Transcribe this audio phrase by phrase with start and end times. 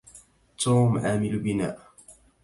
[0.57, 1.89] توم عامل بناء.